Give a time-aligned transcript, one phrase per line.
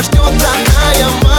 [0.00, 1.29] рожден, родная моя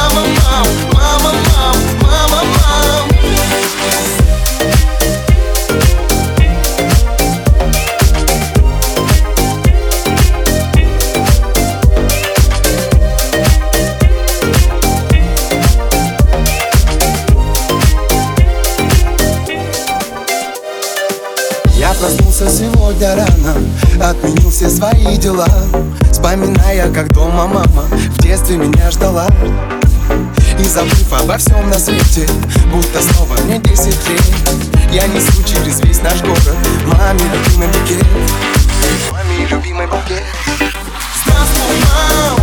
[24.02, 25.48] Отменил все свои дела
[26.12, 29.28] Вспоминая, как дома мама В детстве меня ждала.
[30.60, 32.28] И забыв обо всем на свете
[32.72, 34.22] Будто снова мне десять лет
[34.92, 38.06] Я несу через весь наш город Маме любимый букет.
[39.12, 40.24] Маме любимый букет.
[41.24, 42.41] Здравствуй, мам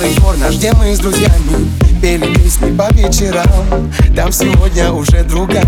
[0.00, 1.70] Старый двор наш, где мы с друзьями
[2.00, 3.92] Пели песни по вечерам.
[4.16, 5.66] Там сегодня уже другая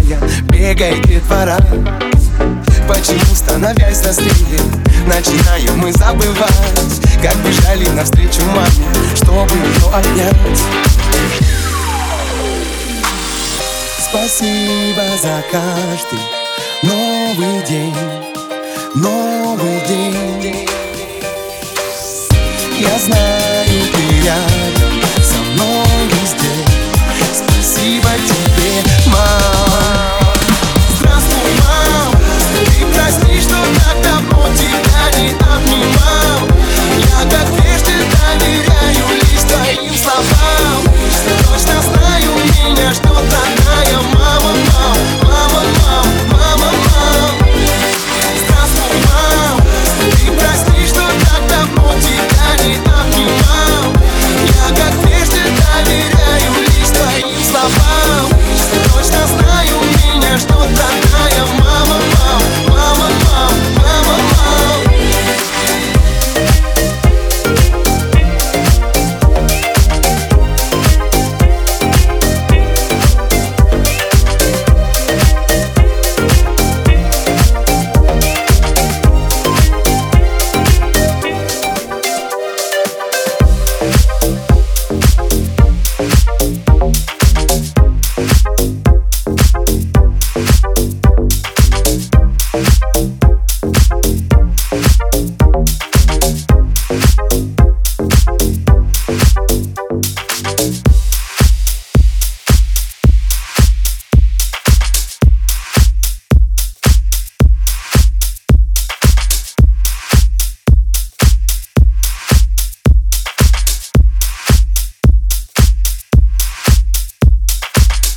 [0.48, 1.58] Бегает детвора
[2.88, 4.30] Почему, становясь взрослее
[5.06, 8.70] Начинаем мы забывать Как бежали навстречу маме
[9.16, 10.62] Чтобы ее обнять.
[13.98, 16.20] Спасибо за каждый
[16.82, 17.94] новый день
[18.94, 20.66] Новый день.
[22.80, 23.41] Я знаю,
[24.24, 24.71] yeah